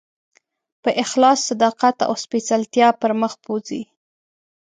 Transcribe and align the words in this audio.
په 0.83 0.89
اخلاص، 1.03 1.39
صداقت 1.49 1.97
او 2.07 2.13
سپېڅلتیا 2.23 2.89
پر 3.01 3.11
مخ 3.21 3.33
بوځي. 3.43 3.81